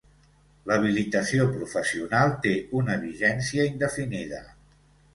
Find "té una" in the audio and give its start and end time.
2.49-2.99